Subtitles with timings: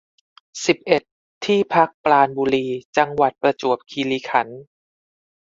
[0.65, 1.03] สิบเอ็ด
[1.45, 2.67] ที่พักปราณบุรี
[2.97, 4.61] จังหวัดประจวบคีรีขันธ์